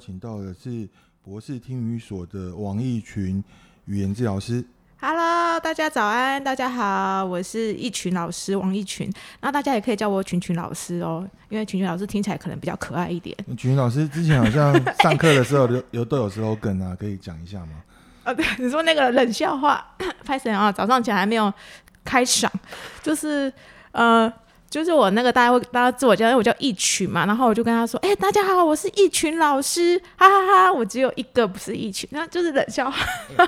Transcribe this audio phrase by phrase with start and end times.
[0.00, 0.88] 请到的是
[1.22, 3.44] 博士听语所的王义群
[3.84, 4.64] 语言治疗师。
[4.98, 9.12] Hello，大家早安，大家好，我是一群老师王一群。
[9.40, 13.36] 那大家也可以叫我群群老师哦，因为群群老师听起来可能比较可爱一点。
[13.48, 14.72] 群群老师之前好像
[15.02, 17.72] 上课的时候有有都有时候梗啊，可以讲一下吗？
[18.24, 19.86] 啊，对，你说那个冷笑话，
[20.24, 21.52] 拍神啊，早上起来还没有
[22.02, 22.48] 开嗓，
[23.02, 23.52] 就是
[23.92, 24.32] 呃。
[24.70, 30.72] 就是我那个大家会大家自我介绍，因为我叫一群嘛，然后我就跟他说：“哎、欸，大家好，我是一群老师，哈哈哈，哈！
[30.72, 33.04] 我只有一个不是一群，那就是冷笑话。
[33.36, 33.46] 嗯”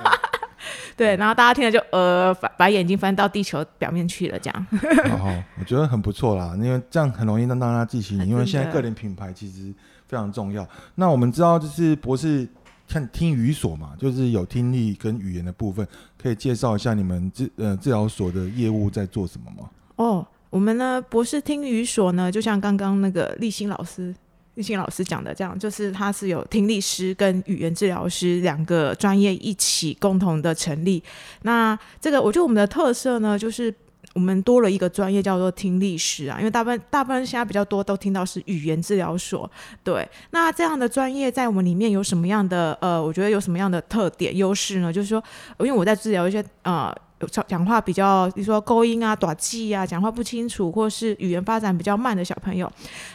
[0.96, 4.66] 对，然后大家听了就呃，把把眼睛翻到地球表面去了，这样。
[5.10, 9.72] 好好，我觉得很不错啦，因为这样很容易让大家记起你，因为现在个人品牌其实
[10.08, 10.68] 非常重要。
[10.96, 12.48] 那我们知道，就是博士
[12.88, 15.86] 看听语所嘛，就是有听力跟语言的部分，
[16.20, 19.68] 可以介绍一下你们治呃治疗所的业务在做什么吗？
[20.52, 24.14] 我们呢，博士听语所呢，就像刚刚那个立新老师、
[24.56, 31.02] 立新老师讲的这样，就是他是有听力师跟语言治疗师两个专业一起共同的成立。
[31.40, 33.74] 那这个，我觉得我们的特色呢，就是
[34.12, 39.50] 我们多了一个专业叫做听力师啊，因为大部分大部分现在比较多都听到是语言治疗所。
[39.82, 44.92] 对，那这样的专业在我们里面有什么样的呃，我觉得有什么样的特点优势呢？
[44.92, 45.24] 就是说，
[45.60, 46.94] 因为我在治疗一些呃。
[47.28, 52.70] 讲话比较，比如说勾音啊、短记啊，讲话不清楚，或是语言发展比较慢的小朋友，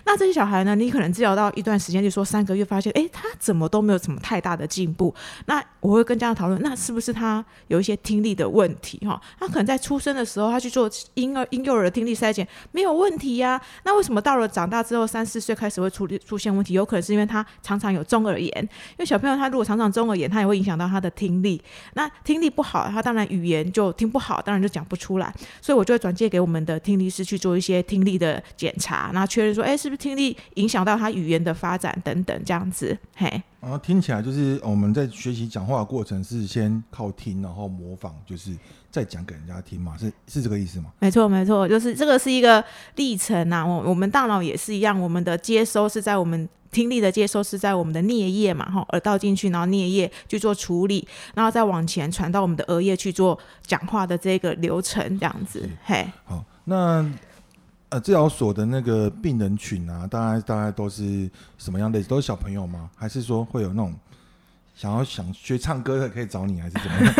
[0.06, 5.14] 那这些小孩呢，你可能治疗到一段时间，就说三个月，发现，哎，他怎么都没有什么太大的进步。
[5.46, 8.98] 那我会跟家长讨论，那是不是他有一些听力的问题？
[9.06, 16.74] 哈，他可能在出生的时候，他去做婴儿婴幼儿的听力筛检没有问题呀、那为什么到了长大之后，三四岁开始会出出现问题？
[16.74, 21.62] 有可能是因为他常常有中耳炎，因为小朋友他如果常常中耳炎，他也会影响到他的听力。
[21.94, 23.94] 那听力不好，他当然语言就。
[23.98, 33.42] 听不好，当然就讲不出来，所以我就会转借给我们的听力师去做一些听力的检查，然后确认说，哎，是不是听力影响到他语言的发展等等这样子，嘿。
[33.60, 38.56] 然后听起来就是我们在学习讲话的过程是先靠听，然后模仿，就是
[38.92, 40.92] 再讲给人家听嘛，是是这个意思吗？
[41.00, 42.64] 没错，没错，就是这个是一个
[42.96, 43.66] 历程呐。
[43.66, 46.48] 我我们大脑也是一样，我们的接收是在我们。
[46.70, 55.67] 听力的接收是在我们的颞叶嘛，哈，耳道进去，然后颞叶去做处理，然后再往前传到我们的额叶去做讲话的这个流程，这样子。
[55.86, 57.10] 嘿，好，那
[57.89, 62.03] 呃，治疗所的那个病人群啊，大概大概都是什么样的？
[62.03, 62.89] 都是小朋友吗？
[62.95, 63.93] 还是说会有那种
[64.75, 67.14] 想要想学唱歌的可以找你，还是怎么样？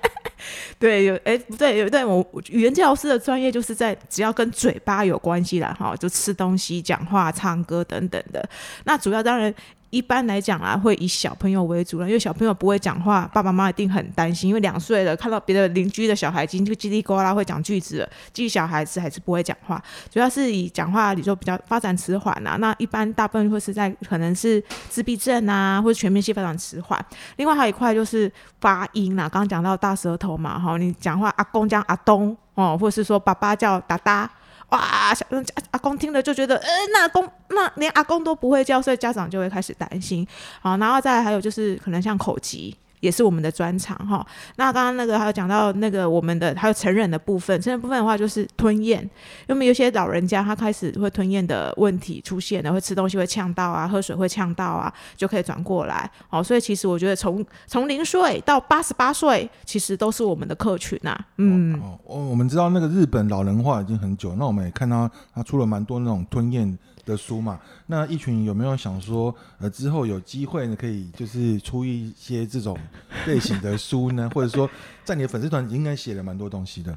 [0.78, 8.46] 对，有哎，不对，有对我语言治疗师的专业就是在只要跟嘴巴有关系的，哈，就吃东西、讲话、唱歌等等的。
[8.84, 9.54] 那主要当然。
[9.92, 19.80] 一般来讲啊，会以小朋友为主了，因为小朋友不会讲话，爸爸妈妈一定很担心，因为两岁了，看到别的邻居的小孩已经就叽里呱啦会讲句子了，至于小孩子还是不会讲话，
[20.10, 26.98] 主要是以讲话，你说比较发展迟缓啊，那一般大部分会是在可能是自闭症啊，或者全面性发展迟缓。
[27.36, 28.32] 另外还有一块就是
[28.62, 34.30] 发音啊，刚刚讲到大舌头嘛，哈，你讲话阿公讲阿东哦，或是说爸爸叫达达。
[34.72, 35.24] 哇，小
[35.70, 40.26] 阿公听了就觉得，呃，那阿公那连阿公都不会叫，所以家长就会开始担心。
[40.60, 42.76] 好，然后再还有就是可能像口疾。
[43.02, 44.24] 也是我们的专长哈。
[44.56, 49.02] 那刚刚那个还有讲到那个我们的还有成人的部分，成人部分的话就是吞咽，
[49.48, 56.08] 因为有些老人家他开始会吞咽的问题出现了，会吃东西会呛到啊，喝水会呛到啊，就可以转过来。
[56.30, 61.26] 哦，所以其实我觉得从从零岁到八十八岁，其实都是我们的客群呐、啊。
[61.38, 72.78] 嗯，哦，哦，我们知道那个日本老人化已经很久，那我们也看到他出了蛮多那种吞咽的书嘛，那一群有没有想说，呃，之后有机会呢，可以就是出一些这种
[73.26, 74.30] 类型的书呢？
[74.34, 74.68] 或者说，
[75.04, 76.96] 在你的粉丝团应该写了蛮多东西的。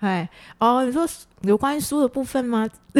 [0.00, 1.06] 哎，哦，你说
[1.42, 2.68] 有关于书的部分吗？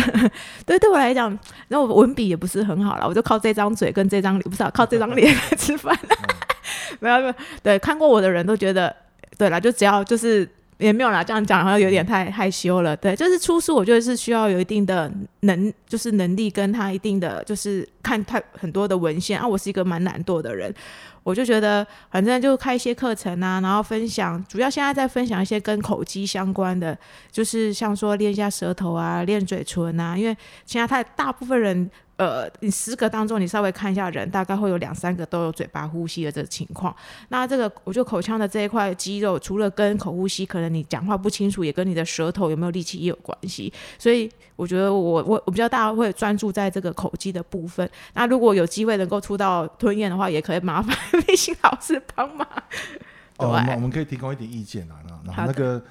[0.64, 1.36] 对，对我来讲，
[1.68, 5.98] 那我文笔也不是很好了，我就靠这张嘴跟这张脸，不是、啊、靠这张脸吃饭。
[7.00, 8.94] 没有没有，对，看过我的人都觉得，
[9.36, 10.48] 对了，就只要就是。
[10.78, 12.96] 也没有啦，这样讲好像有点太害羞了。
[12.96, 15.10] 对，就是出书，我觉得是需要有一定的
[15.40, 19.46] 能，就是能力跟他一定的，就是看太很多的文献啊。
[19.46, 20.74] 我是一个蛮懒惰的人，
[21.22, 26.98] 我就觉得反正就开一些课程啊，然后分享，主要现在在分享一些跟口肌相关的，
[27.30, 30.36] 就是像说练一下舌头啊，练嘴唇啊，因为
[30.66, 31.90] 现在太大部分人。
[32.24, 36.94] 呃，你十个当中，你稍微看一下人，大概会有两三个都有嘴巴呼吸的这个情况。
[37.28, 43.72] 那这个，我觉得口腔的这一块肌肉，除了跟口呼吸，可能你讲话不清楚，也跟你的舌头有没有力气也有关系。
[43.98, 47.88] 所以我觉得我我我比较大会专注在这个口肌的部分。
[48.14, 50.96] 那如果有机会能够出到吞咽的话，也可以麻烦
[51.26, 52.46] 立新老师帮忙。
[53.38, 54.96] 哦，我们我们可以提供一点意见啊。
[55.24, 55.82] 然后那个，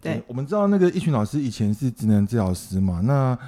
[0.00, 3.38] 对，我们知道那个一群老师以前是职能治疗师嘛，那。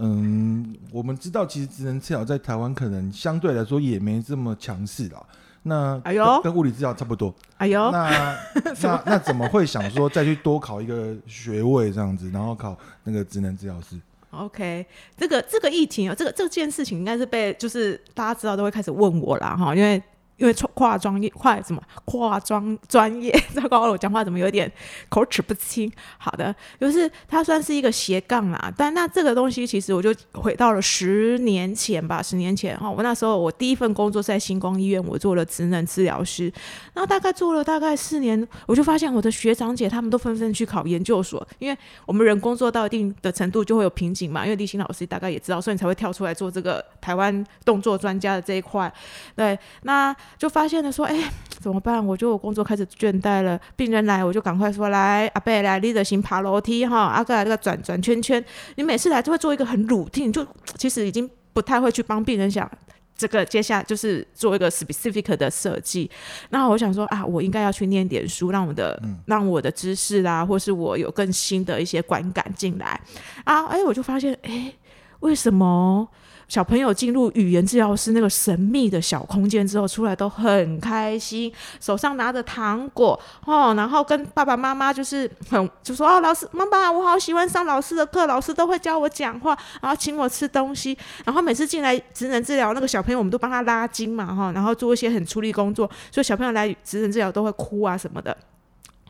[0.00, 5.22] 嗯，我们知道其实职能治疗在台湾可能相对来说也没这么强势啦。
[5.62, 7.34] 那哎呦，跟物理治疗差不多。
[7.58, 8.36] 哎呦，那
[8.82, 13.98] 那那怎么会想说再去多考一个学位这样子，然后考那个职能治疗师
[14.30, 14.86] ？OK，
[15.16, 20.02] 这个这个议题啊，这个这件事情应该是被就是大家知道都会开始问我啦哈，因为。
[20.40, 23.30] 因为跨专业，跨什么跨专专业？
[23.54, 24.70] 糟糕了，我讲话怎么有点
[25.10, 25.92] 口齿不清？
[26.16, 28.72] 好的，就是它算是一个斜杠啦。
[28.74, 32.22] 但那这个东西，其实我就回到了十年前吧。
[32.22, 36.50] 十年前哈，我那时候我第一份工作是在星光医院，我做了职能治疗师。
[36.94, 41.76] 然后大概做了大概四年，我就发现我的学长姐他们都纷纷去考研究所，因为
[42.06, 44.44] 我们人工作到一定的程度就会有瓶颈嘛。
[44.46, 48.90] 因为立新老师大概也知道，所以你才会跳出来做这个台湾动作专家的这一块。
[49.36, 50.16] 对，那。
[50.38, 52.04] 就发现了说，哎、欸，怎么办？
[52.04, 53.60] 我觉得我工作开始倦怠了。
[53.76, 58.42] 病人来，我就赶快说，来，阿贝来，立着行爬楼梯哈，阿哥来这个转转圈圈。
[58.76, 60.46] 你每次来就会做一个很 routine，就
[60.76, 62.70] 其实已经不太会去帮病人想
[63.16, 66.10] 这个接下来就是做一个 specific 的设计。
[66.48, 72.98] 那我想说啊，我应该要去念点书，让我的、嗯、让我的知识啦，或是我有更新的一些观感进来
[73.44, 73.66] 啊。
[73.66, 74.72] 哎，我就发现，哎，
[75.20, 76.08] 为什么？
[76.50, 81.50] 小朋友进入语言治疗师那个神秘的小空间之后，出来都很开心，
[81.80, 98.36] 手上拿着糖果哦，然后跟爸爸妈妈就是很就说哦，老师妈妈，我好喜欢上老师的课，老师都会教我讲话，然后请我吃东西，然后每次进来职能治疗那个小朋友，我们都帮他拉筋嘛哈，然后做一些很出力工作，所以小朋友来职能治疗都会哭啊什么的。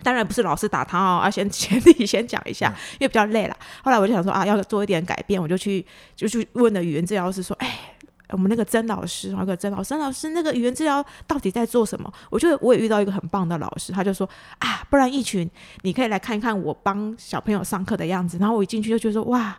[0.02, 3.56] 当然不是老师打他哦， 要先前提先讲一下，因为比较累了。
[3.82, 5.84] 后来我就想说啊，要做一点改变，我就去
[6.16, 7.78] 就去问了语言治疗师说，哎，
[8.30, 12.12] 我们那个曾老师，那个曾老师，曾老师那个语言治疗到底在做什么？
[12.30, 15.50] 我觉得我也遇到一个很棒的老师，他就说啊，不然一群
[15.82, 18.38] 你可以来看一看我帮小朋友上课的样子。
[18.38, 19.58] 然后我一进去就觉得说哇。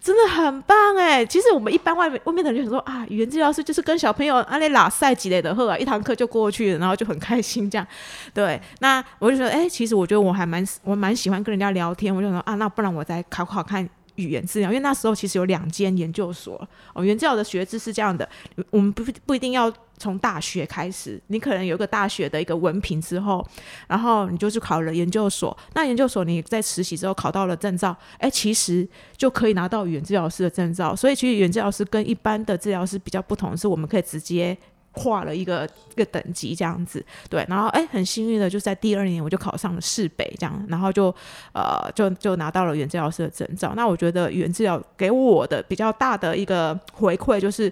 [0.00, 1.24] 真的很棒哎！
[1.26, 7.86] 其实我们一般外面外面的人就想说啊，语言治疗师就是跟小朋友啊那拉赛几类的课啊，一堂课就过去了，然后就很开心这样。
[8.32, 13.88] 对，那我就说哎，其实我觉得我还蛮我蛮喜欢跟人家聊天，我就说啊，那不然我再考考看。
[14.16, 17.04] 语言治疗，因为那时候其实有两间研究所哦。
[17.04, 18.28] 语言治疗的学制是这样的，
[18.70, 23.46] 我们不不一定要从大学开始，你可能有一个大学的一个文凭之后，
[23.86, 25.56] 然后你就去考了研究所。
[25.74, 28.86] 那研究所你在实习之后考到了证照，哎，其实
[29.16, 30.94] 就可以拿到语言治疗师的证照。
[30.94, 34.56] 所以其实语言治疗师跟一般的治疗师比较不同是，我们可以直接。
[34.96, 41.14] 跨了一个一个等级这样子，对，然后哎，很幸运的就在第二年我就考上了市北这样，然后就
[41.52, 43.74] 呃就就拿到了语言治疗师的证照。
[43.76, 47.64] 那我觉得语言治疗给我的比较大的一个回馈，就是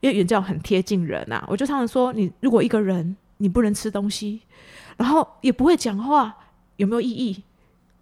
[0.00, 1.46] 因为语言治疗很贴近人呐、啊。
[1.48, 4.42] 我就常常说，你如果一个人你不能吃东西，
[4.96, 6.36] 然后也不会讲话，
[6.76, 7.42] 有没有意义？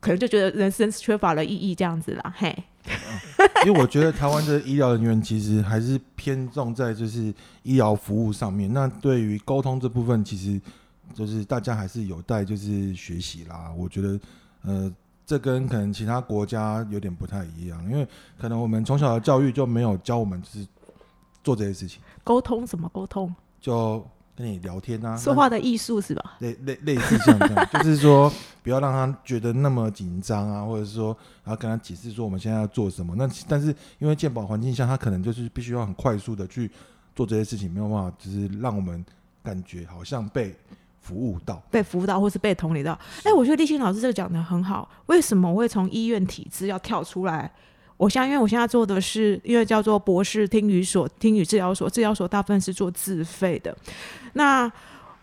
[0.00, 2.64] 可能就觉得人生缺乏了意义这样子啦，嘿。
[3.67, 7.32] 因为我觉得台湾的医疗人员其实还是偏重在就是
[7.62, 8.73] 医疗服务上面。
[8.73, 10.61] 那对于沟通这部分，其实
[11.14, 13.70] 就是大家还是有待就是学习啦。
[13.76, 14.20] 我觉得，
[14.62, 14.93] 呃，
[15.26, 18.06] 这跟可能其他国家有点不太一样，因为
[18.38, 20.67] 可能我们从小的教育就没有教我们就是
[21.44, 22.00] 做这些事情。
[22.25, 23.32] 沟通什么沟通？
[23.61, 24.05] 就。
[24.40, 26.37] 跟你聊天啊，说话的艺术是吧？
[26.38, 28.32] 类类类似像这样，就是说
[28.62, 33.14] 不要让他觉得那么紧张啊，或者是说，然后跟他解释说我们现在要做什么。
[33.16, 36.70] 那但是因为健保环境下，他可能就是必须要很快速的去
[37.15, 39.05] 做这些事情，没有办法，就是让我们
[39.43, 40.56] 感觉好像被
[41.00, 42.98] 服务到、被服务到，或是被同理到。
[43.24, 44.88] 哎，我觉得立新老师这个讲的很好。
[45.06, 47.50] 为什么我会从医院体制要跳出来？
[48.00, 53.76] 我现在，因为我现在做的是，因为叫做博士听语所、听语治疗所，治疗所大部分是做自费的。
[54.32, 54.72] 那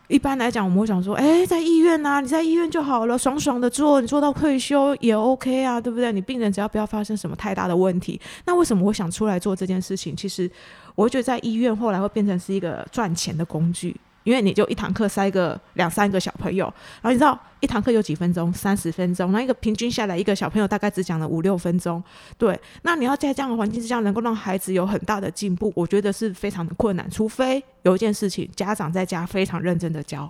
[0.07, 6.11] 一般来讲，我们会想说，哎，在医院啊，你在医院就好了，爽爽的做，你做到退休也 OK 啊，对不对？
[6.13, 8.21] 你病人只要不要发生什么太大的问题。
[8.45, 10.15] 那为什么我想出来做这件事情？
[10.15, 10.47] 其实，
[10.93, 13.95] 我觉得在医院后来会变成是一个赚钱的工具。
[14.27, 16.65] 因为你就一堂课塞个两三个小朋友，
[17.01, 18.51] 然后你知道一堂课有几分钟？
[18.51, 22.03] 三十分钟，那一个平均下来，一个小朋友大概只讲了五六分钟。
[22.37, 27.09] 对，那你要在这样的环境之下，能够让孩子有很大的进步，我觉得是非常的困难。
[27.09, 30.29] 除非有一件事情，家长在家非常认真的教。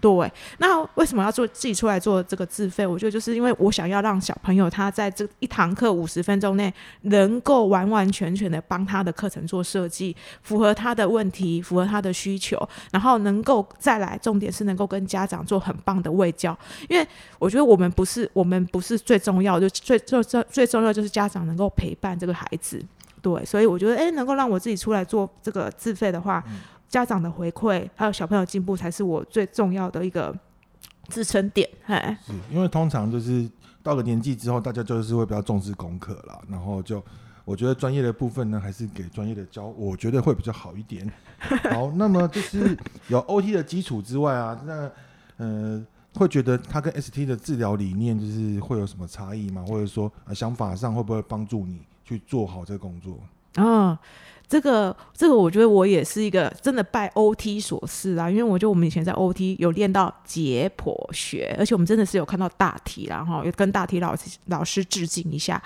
[0.00, 2.86] 对，那为什么要做自己出来做这个自费？
[2.86, 12.56] 我觉得就是因为我想要让小朋友他在这一堂课五十分钟内，能够完完全全的帮他的课程做设计，符合他的问题，符合他的需求，
[12.90, 16.56] 然后能够再来，重点是能够跟家长做很棒的卫教。
[16.88, 17.06] 因为
[17.38, 22.82] 我觉得我们不是我们不是最重要，就最最最最重要就是家长能够陪伴这个孩子。
[23.22, 26.42] 对，所以我觉得，诶，能够让我自己出来做这个自费的话。
[26.88, 30.34] 家长的回馈还有小朋友进步，才是我最重要的一个
[31.08, 31.68] 支撑点。
[31.86, 33.48] 哎，是因为通常就是
[33.82, 37.02] 到了年纪之后，大家就是会比较重视功课了，然后就
[37.44, 41.10] 我觉得专业的部分呢，还是给专业的教，我觉得会比较好一点。
[41.70, 42.76] 好，那么就是
[43.08, 44.90] 有 OT 的基础之外啊，那
[45.36, 49.64] 呃，会觉得他跟 ST 的治疗理念就是会有什么差异吗？
[49.68, 53.18] 或者说呃，想法上会不会帮助你去做好这个工作？
[53.56, 53.98] 哦。
[54.48, 65.60] 这个这个，我觉得我也是一个真的拜 OT 所赐啊，因为我觉得我们以前在 OT 有练到解剖学，而且我们真的是有看到大题，然后有跟大题老师老师致敬一下。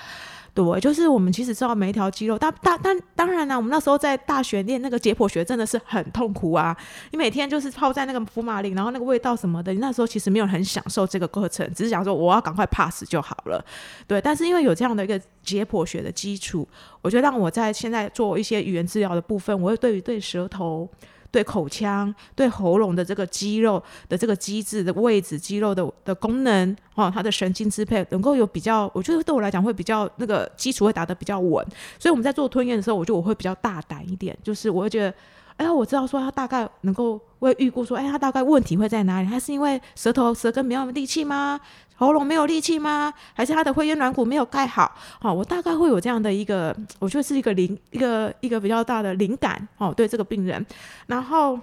[0.52, 6.76] 对，就是我们其实知道每一条肌肉，但但但当然呢，我们那时候在大学练那个解剖学真的是很痛苦啊！
[7.12, 13.64] 你每天就是泡在那个福马林，然后那个味道什么的，你那时候其实没有很享受这个过程，只是想说我要赶快 pass 就好了。
[14.06, 16.68] 对，但是因为有这样的一个解剖学的基础，
[17.00, 20.88] 我觉得让我在现在做一些语言治疗的部分，我会对于对舌头。
[21.30, 31.64] 对口腔、对喉咙的这个肌肉的这个机制的位置、肌肉的的功能，哦，它的神经支配能够有比较，我觉得对我来讲会比较那个基础会打得比较稳，
[31.98, 35.14] 所以我们在做吞咽的时候，我觉得我会比较大胆一点，就是我会觉得。
[35.60, 39.28] 哎，我知道说他大概能够会预估说，哎，他大概问题会在哪里？
[39.28, 41.60] 他是因为舌头舌根没有力气吗？
[41.96, 43.12] 喉咙没有力气吗？
[43.34, 44.90] 还是他的会咽软骨没有盖好？
[45.20, 50.64] 好，我大概会有这样的一个，我觉得是一个灵，一个一个比较大的灵感哦，对这个病人。
[51.06, 51.60] 然后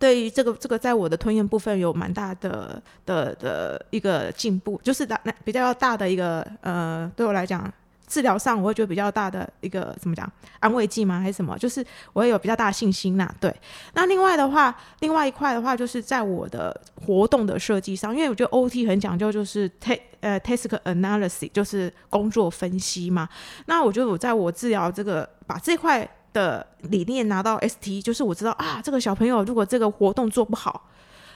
[0.00, 7.72] 对于这个这个，在我的吞咽部分有蛮大的的的一个进步，就是大那比较大的一个呃，对我来讲。
[8.06, 11.20] 治疗上我会觉得比较大的一个怎么讲安慰剂吗？
[11.20, 11.58] 还是什么？
[11.58, 13.54] 就是我会有比较大的信心呐、对，
[13.94, 23.28] 那另外的话，另外一块的话，就是在我的活动的设计上，因为我觉得 OT 很讲究，就是 ta 呃 task analysis，就是工作分析嘛。
[23.66, 30.88] 那我觉得我在我治疗这个把这块的理念拿到 ST，就是我知道啊，这个小朋友如果这个活动做不好。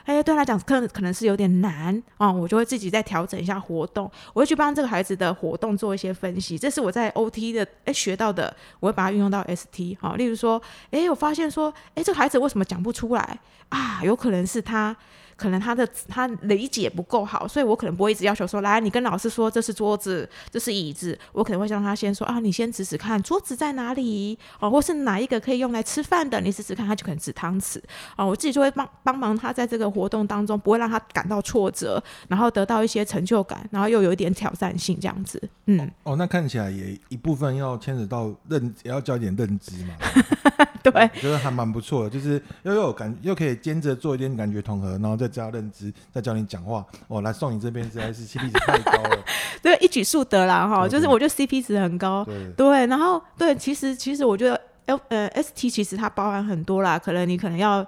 [0.05, 13.39] 哎，对他来讲，可能可能是有点难啊、我就会自己再调整一下活动，我会去帮这个孩子的活动做一些分析，这是我在 OT 的哎学到的，我会把它运用到 ST 啊、例如说，哎，我发现说，哎，这个孩子为什么讲不出来
[13.69, 14.01] 啊？
[14.03, 14.97] 有可能是他。
[15.41, 21.19] 可能他的他理解不够好，所以我可能不会一直要求说，来，你跟老师说这是桌子，这是椅子。
[21.33, 27.81] 我可能会让他先说啊，你先指指看桌子在哪里哦，或是哪一个可以用来吃饭的，你指指看，他就可能指汤匙
[28.17, 28.27] 啊。
[28.27, 35.43] 我自己就会帮帮忙他在这个活动当中，不会让他感到挫折，然后得到一些成就感，然后又有一点挑战性这样子。
[35.65, 39.95] 嗯，哦，哦，那看起来也一部分要牵扯到认，也 要教一点认知嘛。
[40.83, 46.85] 对，我觉得还蛮不错的，就是又有感，又可以兼着做一点感觉统合，然后再加认知，再教你讲话。
[47.09, 49.25] 哦，来送你这边实在是 CP 值太高了，
[49.63, 54.61] 对，一举数得啦哈，就是我觉得 CP 值很高，对，对，然后对，其实其实我觉得。
[55.09, 57.87] 呃，ST 其实它包含很多啦，可能你可能要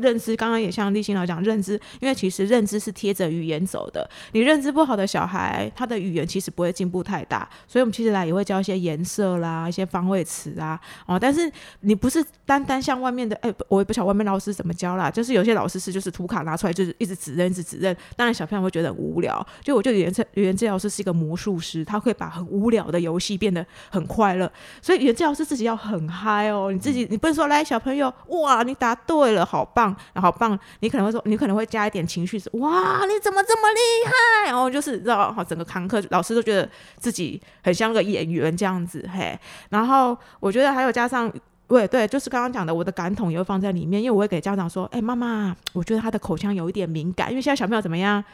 [0.00, 4.08] 认知，刚刚也像立新老讲认知，因为其实认知是贴着语言走的。
[4.32, 19.46] 你认知不好的小孩，他的语言其实不会进步太大，所以我们其实来也会教一些颜色啦，一些方位词啊，哦，但是你不是单单像外面的，哎，我也不晓得外面老师怎么教啦，就是有些老师是就是图卡拿出来就是一直指认，一直指认，当然小朋友会觉得很无聊。
[19.62, 26.41] 就我觉得语言治语言治疗师是一个魔术师，他会把很无聊的游戏变得很快乐，所以语言治疗师自己要很嗨。
[26.42, 30.58] 哎呦，你自己你不能说来小朋友哇，你答对了，好棒，好棒。
[30.80, 34.50] 你可能会说，你可能会加一点情绪，是哇，你怎么这么厉害？
[34.50, 36.68] 然后就是知道，整个堂课老师都觉得
[36.98, 39.38] 自己很像个演员这样子嘿。
[39.70, 41.32] 然后我觉得还有加上，
[41.68, 48.24] 对对，就是刚刚讲的，我的感统也会放在里面，因为我会给家长说，哎，妈妈，我觉得他的口腔有一点敏感，因为现在小朋友怎么样？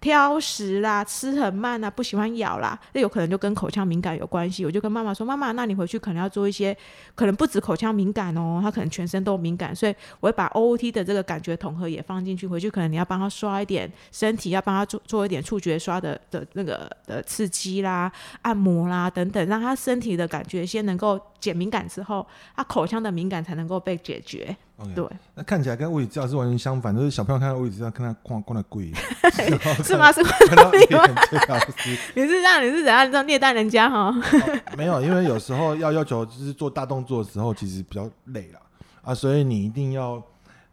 [0.00, 4.64] 挑食啦，吃很慢啊，不喜欢咬啦，那有可能就跟口腔敏感有关系。
[4.64, 6.76] 我就跟妈妈说：“妈妈，那你回去可能要做一些，
[7.14, 9.74] 可能不止口腔敏感哦，他可能全身都敏感。
[9.74, 12.46] 所以我会把 OOT 的这个感觉统合也放进去。
[12.46, 18.12] 回去可能你要帮他刷一点身体，要帮他做做一点触觉刷的的那个的刺激啦、
[18.42, 22.24] 按摩啦等等，让他身体的感觉先能够减敏感之后，
[22.54, 28.92] 他口腔的敏感才能够被解决。” Okay, 对，那看起来跟物理治疗是完全相反，就是小朋友看到物理治疗，看他逛逛的贵，
[29.82, 30.12] 是吗？
[30.12, 34.14] 是看到语言治疗师， 你是这样，你是怎样这样虐待人家哈、哦？
[34.76, 38.60] 没有，因为有时候要要求就是做大动作的时候，其实比较累了
[39.00, 40.22] 啊，所以你一定要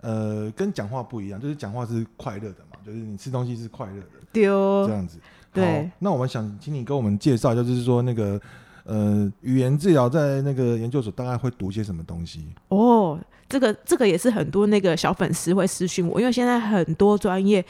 [0.01, 5.17] 呃跟讲话不一样，就是讲话是快乐的嘛，就是你吃东西是快乐的，丢这样子。
[5.53, 8.37] 对，那我们想请你跟我们介绍，就是说那个
[8.83, 12.53] 呃语言治疗在那个研究所大概会读些什么东西？
[12.67, 13.17] 哦。
[13.53, 17.63] 这个这个也是很多那个小粉丝会私讯我，因为现在很多专业，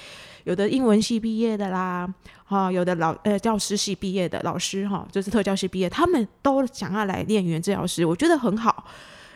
[0.45, 2.07] 有的英文系毕业的啦，
[2.45, 8.85] 哈，有的老呃教师系毕业的老师哈，就是特教系毕业，他们都想要来练语言治疗师，我觉得很好。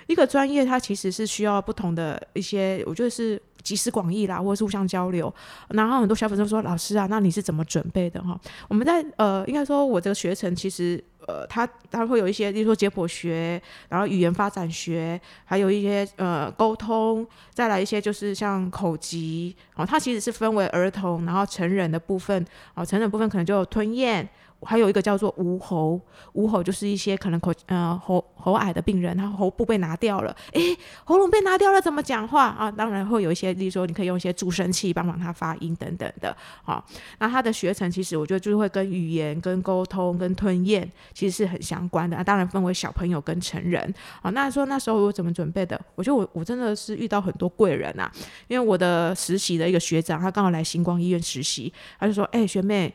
[0.08, 5.34] 一个专业它其实是需要不同的一些，我觉得是集思广益啦，或者是互相交流。
[5.72, 8.40] 然后很多小粉丝说：“老师啊，那你是怎么准备的哈？”
[8.70, 11.04] 我们在呃，应该说我这个学程其实。
[11.28, 22.44] 呃，它它会有一些，例如说解剖学，然后语言发展学，还有一些呃沟通，再来一些就是像口疾，哦，它其实是分为儿童，然后成人的部分，
[22.74, 24.28] 哦，成人部分可能就有吞咽。
[24.62, 26.00] 还有一个叫做无喉，
[26.34, 32.72] 无喉就是一些可能口呃喉喉癌的病人，他喉部被拿掉了，诶，喉咙被拿掉了怎么讲话啊？
[32.72, 36.84] 当然会有一些，例如说你可以用一些助声器帮忙他发音等等的，好，
[37.20, 42.18] 那他的学程其实我觉得就是会跟语言、跟沟通、跟吞咽其实是很相关的。
[42.18, 45.80] 啊，当然分为小朋友跟成人，好，那说那时候我怎么准备的？
[45.94, 48.12] 我觉得我我真的是遇到很多贵人啊，
[48.48, 52.92] 因为我的实习的一个学长，他刚好来星光医院实习，他就说，哎，学妹。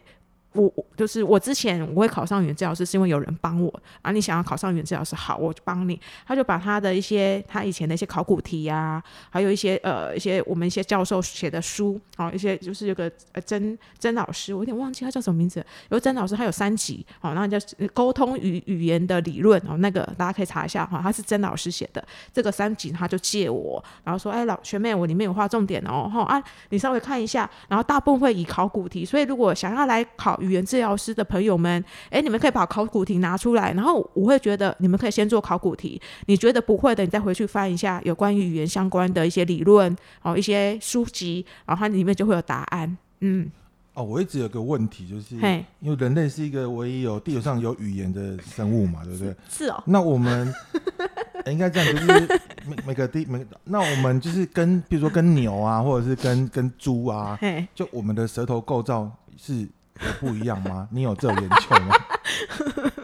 [0.54, 4.12] 我我就是我之前我会考上语言治疗师，是因为有人帮我啊。
[4.12, 5.98] 你想要考上语言治疗师，好，我就帮你。
[6.26, 15.64] 他就把他的一些他以前的一些考古题呀、还有一些呃一些我们一些教授写的书啊，一些就是有个呃曾曾老师，我有点忘记他叫什么名字。
[15.88, 17.56] 有曾老师，他有三集，好，那叫
[17.94, 27.48] 沟通语语言的理论哦，那个大家可以查一下哈，他是曾老师写的这个三集，他就借我，然后说，哎，老学妹，我里面有画重点哦，哈啊，你稍微看一下。
[27.68, 30.38] 然后大部分会以考古题，所以如果想要来考。
[30.42, 42.96] 语言治疗师的朋友们，哎，你们可以把考古题拿出来，然后我会觉得你们可以先做考古题，你觉得不会的，你再回去翻一下有关于语言相关的一些理论哦，一些书籍，然后它里面就会有答案。
[43.20, 43.50] 嗯，
[43.94, 45.36] 哦，我一直有个问题，就是
[45.80, 49.34] 因为人类是一个唯一有地球上有语言的生物嘛，对不对？
[49.48, 49.82] 是哦。
[49.86, 50.52] 那我们
[51.46, 57.38] 应该这样，就是每每个地每，那我们就是跟，比如说跟牛啊，或者是跟跟猪啊，
[57.74, 59.68] 就我们的舌头构造是。
[60.06, 60.88] 有不一样吗？
[60.90, 61.94] 你有这种研究吗？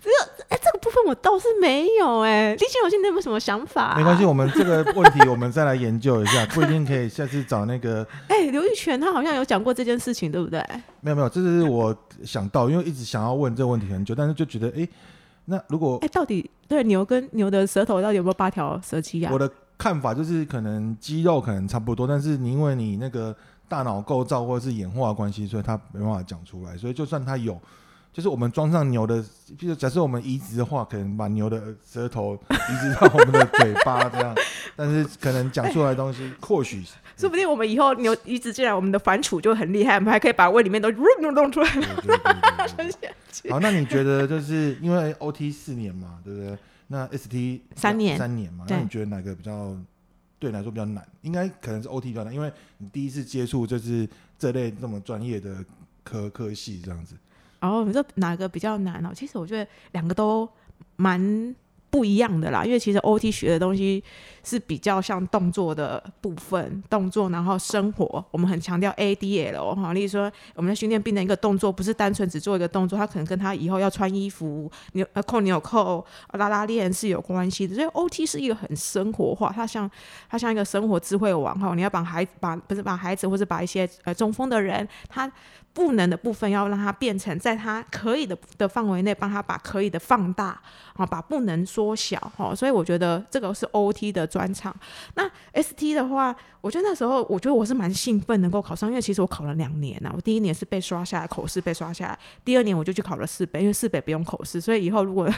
[0.00, 2.54] 只有哎，这个部分我倒是没有哎、欸。
[2.56, 3.96] 立新，我现在有没有什么想法、啊？
[3.96, 8.06] 没关系，我们这个问题我们再来研究一下， 不一定可以下次找那个。
[8.28, 10.62] 哎，刘玉泉他好像有讲过这件事情，对不对？
[11.00, 14.86] 没有没有，这是我想到，因为一直想要问这个问题很久，但是就觉得哎，
[15.46, 19.30] 那如果哎，到底对牛跟牛的舌头到底有没有八条舌栖啊？
[19.32, 23.34] 我的看法就是可能肌肉可能差不多，但是你因为你那个。
[23.74, 26.76] 大脑构造或者是演化关系，所以他没办法讲出来。
[26.76, 27.60] 所以就算他有，
[28.12, 29.20] 就是我们装上牛的，
[29.58, 34.32] 比如假设我们移植的话，可能把牛的舌头移植到我们的嘴巴这样，
[34.76, 36.84] 但是可能讲出来的东西，或许
[37.16, 41.68] 说不定我们以后牛移植进来，我们的反刍就很厉害，我们还可以把胃里面都弄出来。
[43.50, 46.56] 好，那你觉得就是因为 OT 四年嘛，对不对？
[46.86, 49.76] 那 ST 三年三年嘛，那你觉得哪个比较？
[50.44, 54.06] 对你来说比较难，应该可能是 OT 比较难，因为你第一次接触就是
[54.38, 55.64] 这类这么专业的
[56.02, 57.16] 科科系这样子。
[57.60, 59.12] 哦，你说哪个比较难哦？
[59.14, 60.46] 其实我觉得两个都
[60.96, 61.56] 蛮。
[61.94, 64.02] 不一样的啦，因为其实 OT 学的东西
[64.42, 77.76] 是比较像动作的部分，动作，然后生活，我们很强调 ADL 哈，例如说我们在训练病人一个动作，不是单纯只做一个动作，他可能跟他以后要穿衣服、纽扣纽扣、拉拉链是有关系的。
[77.76, 79.88] 所以 OT 是一个很生活化，它像
[80.28, 85.30] 它像一个生活智慧网哈，你要把孩子把不是把孩子或者把一些呃中风的人，他
[85.72, 90.60] 不能的部分要让他变成在他可以的的范围内，帮他把可以的放大
[90.94, 91.83] 啊，把不能说。
[91.84, 94.74] 缩小哈，所以我觉得这个是 OT 的专场。
[95.14, 100.10] 那 ST 的话，我觉得那时候我觉得我是蛮兴奋能够考上，因为其实我考了两年呐。
[100.16, 105.28] 我第一年是被刷下来，口试被刷下来，第二年我就去考了四北，因为四北不用口试，所以以后如果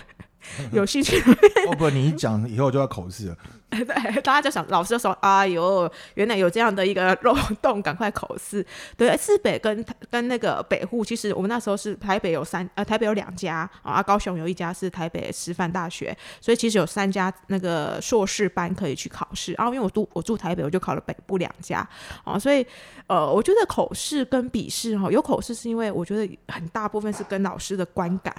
[0.72, 1.20] 有兴趣，
[1.68, 3.36] 哦不，你一讲以后就要口试了。
[3.70, 3.84] 对，
[4.22, 8.64] 大家就想，老师就说：“哎呦，原来有这样的一个漏洞，赶快口试。”
[8.96, 19.52] 对，四北跟跟那个北户，其实我们那时候是台北有三呃，台北有两家啊，高雄有一家是台北师范大学，所以其实有三家那个硕士班可以去考试。
[19.54, 21.86] 然后因为我住我住台北，我就考了北部两家
[22.22, 22.64] 啊，所以
[23.08, 28.32] 呃，我觉得口试跟笔试哈，有口试是因为我觉得很大部分是跟老师的观感，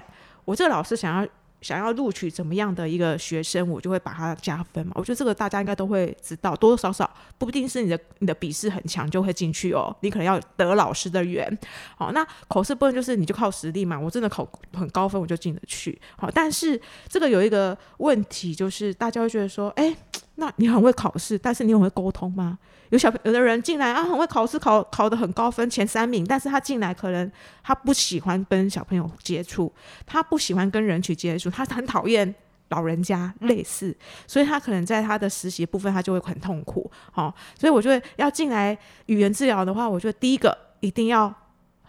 [0.46, 1.30] 我这个老师想要。
[1.62, 4.94] 想要录取怎么样的一个学生，我就会把它加分嘛。
[4.96, 11.58] 我觉得这个大家应该都会知道，多多少少不一定是你的你的笔试很强就会进去哦，你可能要得老师的缘。
[11.98, 14.00] 好，那口试部分就是你就靠实力嘛。
[14.00, 16.00] 我真的考很高分，我就进得去。
[16.18, 19.96] 好，但是这个有一个问题，就是大家会觉得说，哎。
[20.40, 22.58] 那你很会考试，但是你很会沟通吗？
[22.90, 27.30] 有小有的人进来啊，很会考试，考考得很高分，前三名，但是他进来可能
[27.64, 29.74] 他不喜欢跟小朋友接触，
[30.06, 32.34] 他不喜欢跟人去接触，他很讨厌
[32.70, 33.96] 老人家，类似，
[34.26, 36.90] 所以他可能在他的实习部分他就会很痛苦。
[37.12, 41.34] 好，所以我觉得要进来语言治疗的话，我觉得第一个一定要。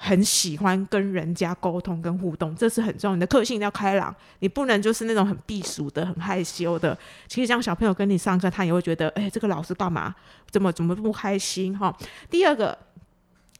[0.00, 3.16] 很喜欢跟人家沟通跟互动，这是很重要。
[3.16, 6.96] 你的个性要开朗，你不能就是那种很避暑的、很害羞的。
[7.26, 10.14] 其实，这样小朋友跟你上课，他也会觉得，哎，这个老师干嘛？
[10.50, 11.76] 怎么怎么不开心？
[11.76, 11.94] 哈。
[12.30, 12.78] 第二个，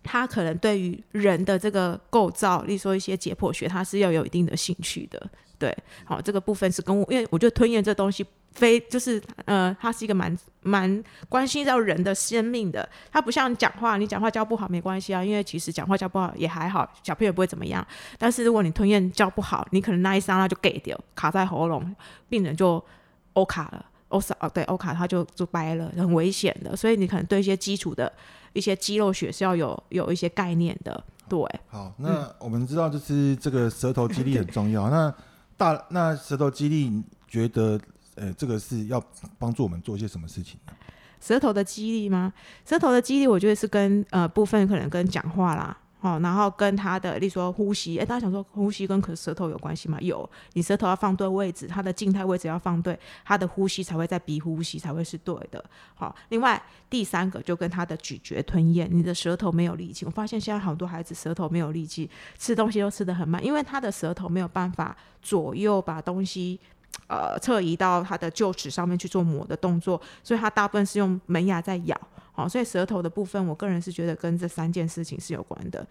[0.05, 5.29] 他可能对于人的这个构造，例如说一些解剖学，他是要有一定的兴趣的。
[5.59, 8.25] 对，好，这个部分是跟我，因为我觉得吞咽这东西
[8.59, 12.87] 非就是呃，它是一个蛮蛮关心到人的生命的。
[13.13, 17.87] 它不像讲话，你讲话教不好没关系啊，因为其实讲话教不好也还好，小朋友不会怎么样。
[18.19, 21.95] 但是如果你吞咽教不好，你可能那一刹那就给掉，卡在喉咙，
[22.29, 22.85] 病人就
[23.35, 26.77] 欧卡了，欧少哦，对，欧卡他就就掰了，很危险的。
[26.77, 28.13] 所以你可能对一些基础的
[28.53, 31.05] 一些肌肉学是要有有一些概念的。
[31.29, 35.15] 对，好，那我们知道就是这个舌头肌力很重要，那。
[35.59, 37.77] 大那舌头肌力，你觉得
[38.19, 39.03] 呃，这个是要
[39.39, 40.73] 帮助我们做一些什么事情呢？
[41.21, 42.33] 舌头的肌力吗？
[42.65, 45.77] 舌头的肌力，我觉得是跟呃部分可能跟讲话啦。
[46.01, 49.99] 哦，然后跟他的，例如说呼吸，哎，大家想说呼吸跟可舌头有关系吗？
[50.01, 55.63] 有，你舌头要放对位置，它的静态位置要放对，它的呼吸才会在鼻呼吸才会是对的。
[55.97, 60.07] 好，另外第三个就跟他的咀嚼吞咽，你的舌头没有力气。
[60.07, 66.61] 我发现现在好多孩子舌头没有力气，吃东西都吃得很慢，因为他的舌头没有办法左右把东西
[67.07, 71.99] 呃侧移到他的臼齿上面去做磨的动作，所以他大部分是用门牙在咬。
[72.33, 75.85] 好，所以舌头的部分，我个人是觉得跟这三件事情是有关的。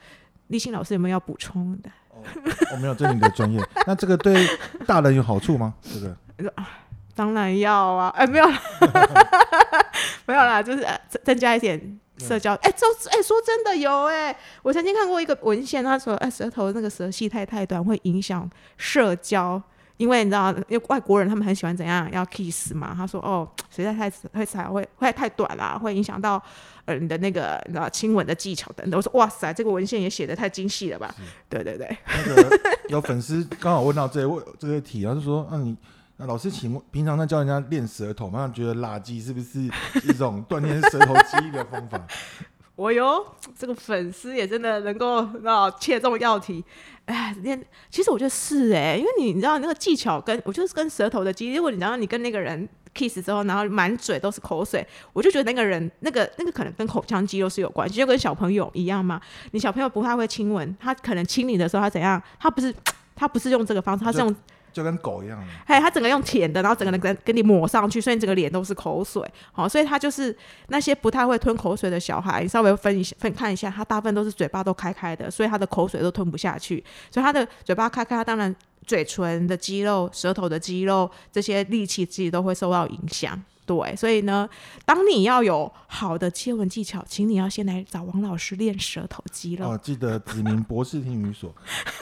[0.48, 1.90] 立新老师有没有要补充的？
[2.10, 2.24] 哦，
[2.72, 3.62] 我没有，这是你的专业。
[3.86, 4.48] 那这个对
[4.86, 5.74] 大人有好处吗？
[5.82, 6.16] 这个？
[7.14, 8.10] 当然要啊！
[8.16, 8.46] 哎，没有，
[10.26, 10.88] 没有啦，就是
[11.24, 12.54] 增加一点社交。
[12.62, 19.62] 哎，周，哎，说真的有哎，我曾经看过一个文献，他说，哎，舌头那个舌系太太短会影响社交。
[19.98, 22.94] 因为你知道，因为外国人他们很喜欢怎样要 kiss 嘛？
[22.96, 26.42] 他说哦，实在太会才会会太短啦，会影响到
[26.86, 28.98] 呃你的那个你知道亲吻的技巧等等。
[28.98, 31.14] 我说哇塞，这个文献也写的太精细了吧？
[31.50, 31.98] 对对对。
[32.08, 35.76] 那个有粉丝刚好问到这问这个题，他就说：那、啊、你
[36.18, 39.62] 那老师，请问平常在教人家练舌头，那觉得垃圾是不是
[40.04, 42.00] 一种锻炼舌头肌力的方法？
[42.78, 43.26] 我哟，
[43.58, 46.64] 这个粉丝也真的能够那切中要题。
[47.06, 47.60] 哎，练，
[47.90, 59.20] 其实我觉得是哎、因为你你知道那个技巧跟我就是跟舌头的肌，如果你知道你跟那个人 kiss 之后，然后满嘴都是口水，我就觉得那个人那个那个可能跟口腔肌肉是有关系，就跟小朋友一样嘛。
[59.54, 62.22] 你小朋友不太会亲吻，他可能亲你的时候他怎样？
[62.40, 62.72] 他不是
[63.16, 64.36] 他不是用这个方式，他是用。
[64.78, 70.36] 就跟狗一样，嘿，他整个用舔的，然后整个人跟跟你抹上去，所以你整个脸都是口水，好，所以他就是
[70.68, 84.48] 那些不太会吞口水的小孩，你稍微分一下分看一下，他大部分都是嘴巴都开开的，所以他的口水都吞不下去，所以他的嘴巴开开，他当然嘴唇的肌肉、舌头的肌肉这些力气自己都会受到影响，对，所以呢，
[84.86, 89.72] 当你要有好的接吻技巧，请你要先来找王老师练舌头肌肉。
[89.72, 91.52] 哦，记得指明博士听语所。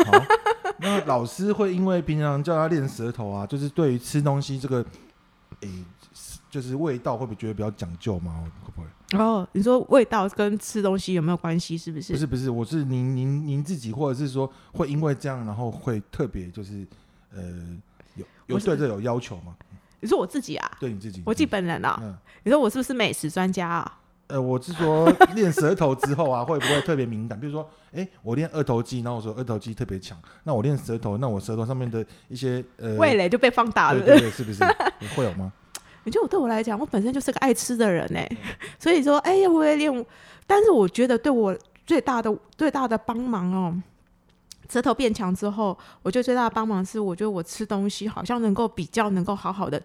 [0.05, 0.25] 好。
[0.79, 4.77] 那老师会因为平常叫他练舌头啊，就是对于吃东西这个，
[5.61, 5.85] 诶、欸，
[6.49, 8.43] 就是味道会不会觉得比较讲究吗？
[8.63, 8.87] 会不会？
[9.17, 11.77] 哦，你说味道跟吃东西有没有关系？
[11.77, 12.13] 是不是？
[12.13, 16.85] 不是不是，我是您您您自己，或者是说会因为这样，然后会特别就是
[17.33, 17.41] 呃，
[18.15, 19.55] 有有对这有要求吗？
[20.01, 20.71] 你说我自己啊？
[20.79, 21.97] 对你自己，我自己本人啊？
[22.01, 23.99] 嗯、你说我是不是美食专家啊？
[24.27, 27.39] 呃，我是说练舌头之后啊，会不会特别敏感？
[27.39, 34.63] 比如说，哎、欸，我练二头肌，然后我说二头肌特别强，那我练舌头，那我舌头上面的一些呃味蕾就被放大了，对对对，是不是？
[35.15, 35.51] 会有吗？
[36.05, 38.37] 你觉得我对我来讲，我本身就是个爱吃的人呢、欸，
[38.79, 40.05] 所以说，哎呀，我也练，
[40.47, 43.75] 但是我觉得对我最大的最大的帮忙哦，
[44.69, 49.79] 舌头变强之后，我觉得最大的帮忙是，我觉得我吃东西好像能够比较能够好好的。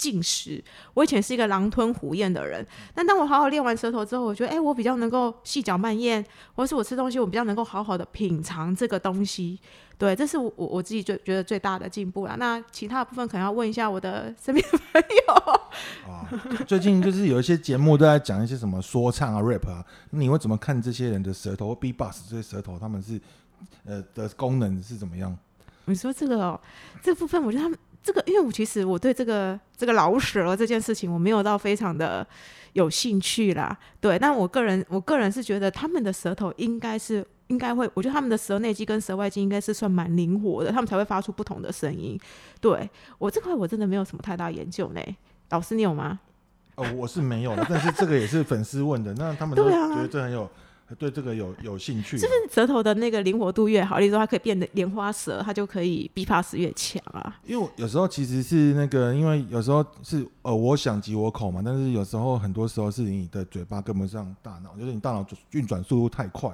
[0.00, 9.60] 进食，我以前是一个狼吞虎咽的人，但当我好好练完舌头之后，我觉得，哎、欸，我比较能够细嚼慢咽，或是我吃东西，我比较能够好好的品尝这个东西。
[9.98, 12.34] 对，这是我我我自己最觉得最大的进步了。
[12.38, 15.34] 那其他的部分可能要问一下我的身边朋友。
[16.10, 16.24] 啊，
[16.66, 23.20] 最近就是有一些节目都在讲一些什么说唱啊、rap 啊，你会怎么看这些人的舌头？B-box 这些舌头，他们是
[23.84, 25.36] 呃的功能是怎么样？
[25.84, 26.58] 你说这个哦，
[27.02, 27.78] 这部分，我觉得他们。
[28.02, 32.26] 这个，因为我其实我对这个这个老舍这件事情，我没有到非常的
[32.72, 33.76] 有兴趣啦。
[34.00, 42.18] 对，但我个人我个人是觉得他们的舌头应该是应该会，我觉得他们的舌内肌跟舌外肌应该是算蛮灵活的，他们才会发出不同的声音。
[42.60, 45.00] 对，我这块我真的没有什么太大研究呢。
[45.50, 46.20] 老师你有吗？
[46.76, 50.48] 哦，我是没有的，但是这个也是粉丝问的，那他们都觉得这很有。
[50.98, 57.38] 对这个有有兴趣，是不是舌头的那个灵活度越好，例如说它可以变得莲花舌，它就可以 B pass 越强啊？
[57.44, 66.50] 因为有时候其实是那个，因为有时候是呃我想即我口嘛，但是有时候很多时候是你的嘴巴跟不上大脑，就是你大脑运转速度太快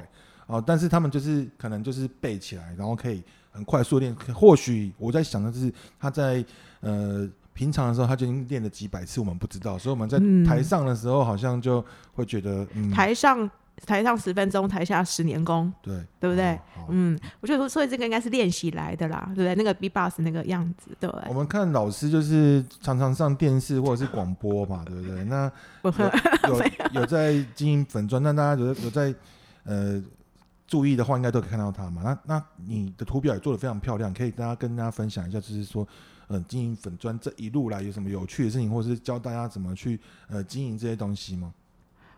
[0.47, 0.65] 啊、呃。
[0.67, 4.15] 但是他们就是可能就是背起来，然后可以很快速练。
[4.35, 6.45] 或许我在想的就是他在
[6.81, 13.51] 呃平常的时候他就已经练了几百次，我们不知道，所以我们在台上的时候好像就会觉得，嗯，台上。
[13.85, 16.59] 台上十分钟，台下十年功，对，对不对？
[16.89, 19.55] 嗯，我觉得，所以这个应该是练习来的啦，对不对？
[19.55, 21.29] 那个 B-box 那个样子，对不对？
[21.29, 25.25] 我们看老师就是常常上电视或者是广播嘛，对不对？
[25.25, 25.51] 那
[26.49, 26.59] 有
[26.95, 29.15] 有，有在经营粉砖，那大家有有在
[29.65, 30.03] 呃
[30.67, 32.03] 注意的话，应该都可以看到他嘛。
[32.03, 35.87] 那那你的图表也做的非常漂亮，可以大家跟大家分享一下，就是说，
[36.29, 41.53] 嗯、呃，经营粉砖这一路来有什么有趣的事情，或者是教大家怎么去呃经营这些东西吗？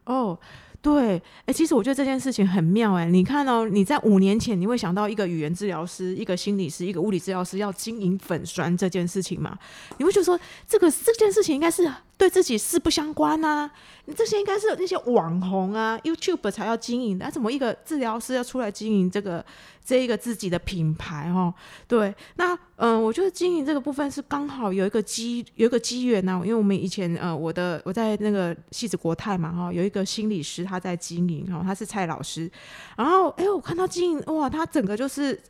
[0.04, 0.38] 哦。
[0.80, 9.58] 对，哎、其实我觉得这件事情很妙，哎，你看哦，你在五年前你会想到一个语言治疗师、一个心理师、一个物理治疗师要经营粉专这件事情吗？
[9.98, 10.38] 你会觉得说
[10.68, 13.70] 这个这件事情应该是对自己事不相关啊？
[14.04, 19.42] 你这些应该是那些网红啊、YouTube 才要经营的，怎么一个治疗师要出来经营这个？
[19.88, 21.50] 这一个自己的品牌哦，
[21.86, 32.50] 对，那嗯、我觉得经营这个部分是刚好有一个机有一个机缘呐，因为我们以前呃，我的我在那个戏子国泰嘛哈，有一个心理师他在经营哈，他是蔡老师，
[32.98, 35.40] 然后哎，我看他经营哇，他整个就是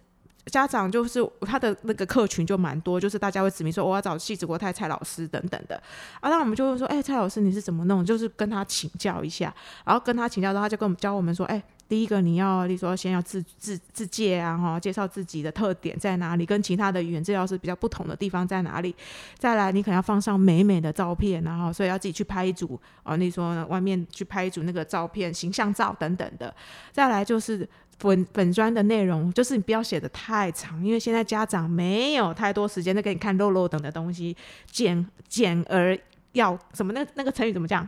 [0.50, 5.80] 家长就是他的那个客群就蛮多，就是大家会指名说我要找戏子国泰蔡老师等等的
[6.20, 8.04] 啊，那我们就会说，哎，蔡老师你是怎么弄？
[8.04, 11.62] 就是跟他请教一下，然后跟他请教之后，他就跟我们教我们说，哎。
[11.88, 18.94] 第一个，你要，例说，先要自自自介啊，哈，介绍自己的特点在哪里，跟其他的语言治疗师比较不同的地方在哪里。
[19.38, 26.54] 再来，你可能要放上美美的照片，然后所以要自己去拍一组啊，例说外面去拍一组那个照片，形象照等等的。
[26.92, 27.66] 再来就是
[27.98, 34.36] 本本专的内容，就是你不要写的太长，因为现在家长没有太多时间在给你看肉肉等的东西，
[34.70, 35.98] 简简而
[36.32, 36.92] 要什么？
[36.92, 37.86] 那那个成语怎么讲？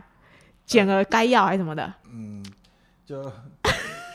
[0.65, 1.93] 简而该要还是什么的？
[2.11, 2.45] 嗯，
[3.05, 3.19] 就。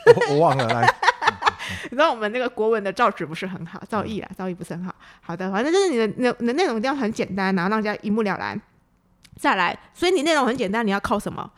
[0.06, 0.86] 我，我忘了来，
[1.90, 4.94] 你知道我们那个国文的造纸不是很好，造诣啊，造诣不是很好。
[5.20, 8.60] 好的，反正就是你的那你的内容一定要很简单，然后让大家一目了然。
[9.36, 11.50] 再来，所以你内容很简单，你要靠什么？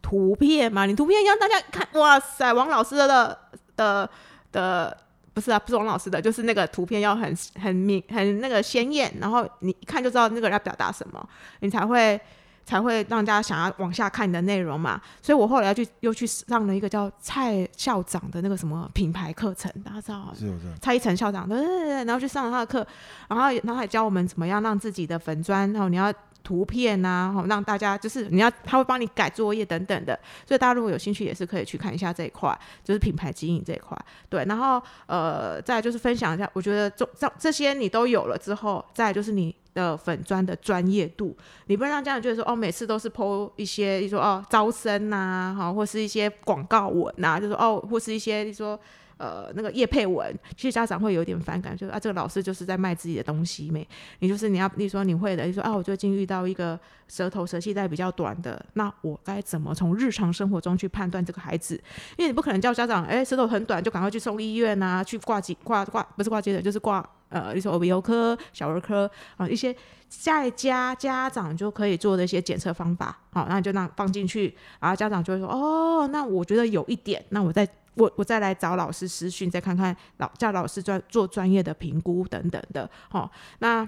[0.00, 3.36] 图片嘛，你图片让大家看，哇塞，王老师的
[3.76, 4.08] 的
[4.50, 4.96] 的，
[5.34, 11.28] 不是啊，不是王老师的，就是那个图片要很很明很那个鲜艳，然后你一看就知道那个人要表达什么，
[11.60, 12.20] 你才会。
[12.68, 20.34] 才会让大家想要往下看你的内容嘛，所以我后来要去又去上了一个叫蔡校长的那个什么品牌课程，大家知道？
[20.36, 22.84] 是，蔡一成校长，对对对，然后去上了他的课，
[23.28, 26.12] 然后然后还教我们怎么样让自己的粉砖，然后你要
[26.46, 39.52] 图片啊，让大家就是你要他会帮你改作业等等的，所以大家如果有兴趣也是可以去看一下这一块，就是品牌经营这一块，对，然后呃再就是分享一下，我觉得这这这些你都有了之后，再就是你。
[39.76, 48.80] 的粉专的专业度，你不能让家长觉得说哦，每次都是 po 一些，你说哦招生呐、啊，好，或是一些广告文呐、就是哦，或是一些你说
[49.18, 53.86] 呃那个叶配文，其实家长会有点反感，就是啊这个老师就是在卖自己的东西没？
[54.18, 61.74] 你就是你要你说你会的，你说啊我最近遇到一个舌头舌系带比较短的，那我该怎么从日常生活中去判断这个孩子？
[62.16, 67.06] 因为你不可能叫家长哎舌头很短就赶快去送医院呐、啊，去挂急挂挂不是挂急诊就是挂。
[67.28, 69.74] 呃，你说耳鼻喉科、小儿科啊，一些
[70.08, 83.86] 在家家长就可以做的一些检测方法，好，那就那放进去，然后家长就会说，哦，那我觉得有一点，那我再我我再来找老师私讯，再看看老叫老师专做专业的评估等等的，哦，那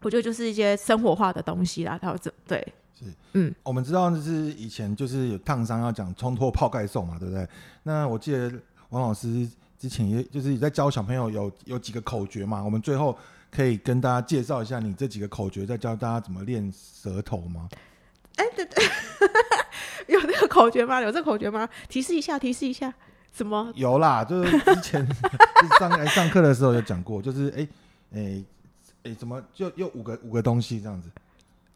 [0.00, 3.04] 我觉得就是一些生活化的东西啦，然后这对，是，
[3.34, 7.46] 嗯，我们知道就是以前就是有烫伤要讲冲脱泡盖送嘛，对不对？
[7.82, 8.52] 那我记得
[8.88, 9.48] 王老师。
[9.80, 13.16] 之前也就是你在教小朋友有有几个口诀嘛，我们最后
[13.48, 17.68] 可以跟大家介绍一下你这几个口诀，再教大家怎么练舌头吗？
[18.34, 18.84] 哎、欸，对对，
[20.12, 21.00] 有这个口诀吗？
[21.00, 21.68] 有这个口诀吗？
[21.88, 22.92] 提示一下，提示一下，
[23.38, 23.72] 什么？
[23.76, 25.08] 有啦，就是之前
[25.78, 27.68] 上来上课的时候有讲过，就是哎
[28.14, 28.44] 哎
[29.04, 31.08] 哎，怎么就又五个五个东西这样子？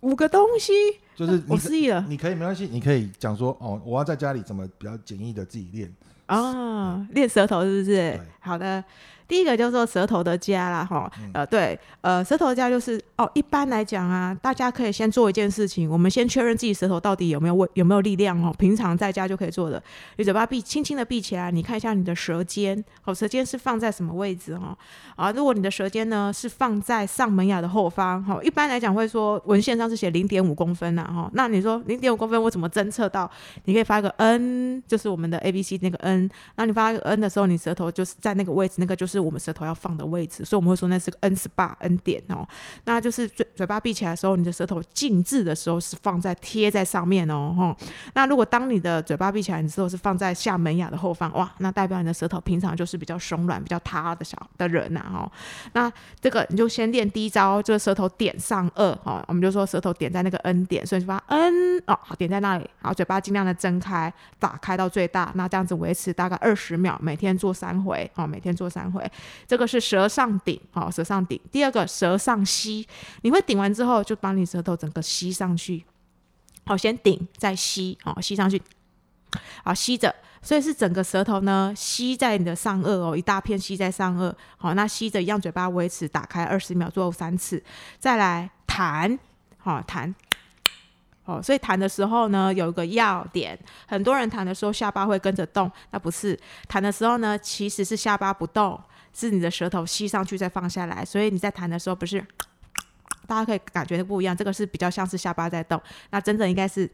[0.00, 0.72] 五个东西，
[1.14, 2.04] 就是我失忆了。
[2.08, 5.94] 你可以没关系，你可以讲说哦，我要在家里怎么比较简易的自己练。
[6.26, 8.20] 啊，练舌头是不是？
[8.42, 8.82] 好的。
[9.28, 18.54] 第一个叫做舌头的家啦，哈，呃，对，呃，舌头的家就是哦，一般来讲啊，大家可以先做一件事情，我们先确认自己舌头到底有没有位，有没有力量哦。
[18.58, 19.82] 平常在家就可以做的，
[20.16, 24.76] 你嘴巴闭，轻轻的闭起来，你看一下你的舌尖，哦，舌尖是放在什么位置哈？
[25.16, 33.30] 啊，如果你的舌尖呢是放在上门牙的后方，哈，一般来讲会说文献上是写零点五公分呐，哈，那你说零点五公分我怎么侦测到？
[33.64, 42.48] 你可以发一个 N，就是我们的 A B C 那个 N，那你发一个 N 的时候，你舌头就是在在那个位置，那个就是我们舌头要放的位置，所以我们会说那是个 N spot N 点哦。
[42.84, 47.76] 那就是嘴嘴巴闭起来的时候，你的舌头静置的时候是放在贴在上面哦，吼。
[48.14, 55.30] 那如果当你的嘴巴闭起来，你舌头是放在下门牙的后方，哇，那代表你的舌头平常就是比较松软、比较塌的小的人呐，哦。
[55.74, 69.10] 那这个你就先练第一招，就是舌头点上颚，哦，我们就说舌头点在那个 N 点，所以就把 N 哦，点在那里，然后嘴巴尽量的睁开，打开到最大，那这样子维持大概二十秒，每天做三回，每天做三回。
[69.46, 71.40] 这个是舌上顶，哦，舌上顶。
[71.50, 72.86] 第二个舌上吸，
[73.22, 75.84] 你会顶完之后，就把你舌头整个吸上去，
[76.64, 78.60] 好，先顶再吸，好，吸上去，
[79.64, 87.62] 好，吸着，所以是整个舌头呢吸在你的上颚哦，一大片吸在上颚，好，那吸着一样，嘴巴维持打开二十秒，做三次，
[87.98, 89.18] 再来弹，
[89.58, 90.14] 好，弹。
[91.24, 98.80] 哦，所以弹的时候呢，有一个要点，很多人弹的时候下巴会跟着动，那不是弹的时候呢，其实是下巴不动，
[99.14, 102.24] 是你的舌头吸上去再放下来，所以你在弹的时候不是，
[103.26, 105.80] 大家可以感觉不一样，这个是比较像是下巴在动，
[106.10, 106.90] 那真正应该是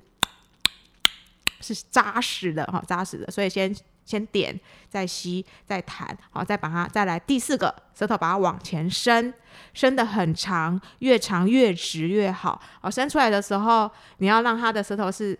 [1.60, 3.74] 是扎实的哈，扎实的，所以先。
[4.08, 9.34] 先点，再吸，再弹，好，再把它再来第四个舌头，把它往前伸，
[9.74, 12.58] 伸得很长，越长越直越好。
[12.80, 15.38] 好，伸出来的时候，你要让它的舌头是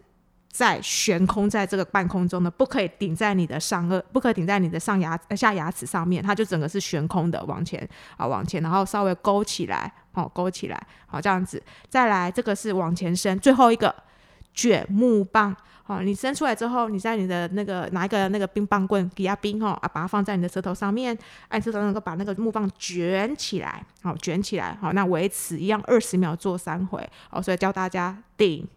[0.52, 13.94] 在悬空在这个半空中的，不可以顶在你的上颚，不可以顶在你的上牙下牙齿上面，它就整个是悬空的往前啊，往前，然后稍微勾起来，好，勾起来，好，这样子，再来这个是往前伸，最后一个
[14.52, 15.56] 卷木棒。
[15.88, 21.16] 哦，你伸出来之后，你在你的那个拿一个那个冰棒棍，给它冰哈啊，把它放在你的舌头上面，
[21.48, 28.68] 按舌头能够把那个木棒卷起来，好卷起来，好，那维持一样二十秒做三回，哦，所以教大家顶、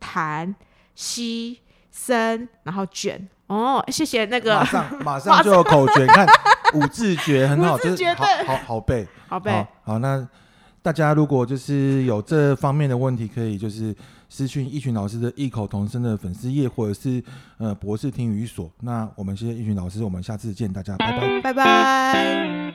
[0.00, 0.54] 弹、
[0.94, 1.60] 吸、
[1.92, 3.28] 伸，然后卷。
[3.48, 6.26] 哦，谢谢那个，马上马上就有口诀，看
[6.72, 10.26] 五字诀很好，就是好好好背，好背，好那。
[10.82, 13.92] 大家如果就是有这方面的问题，可以就是
[14.28, 17.22] 私讯一群老师的异口同声的粉丝页，或者是
[17.58, 18.70] 呃博士听语所。
[18.80, 22.74] 那我们谢谢一群老师，我们下次见，大家拜拜拜拜。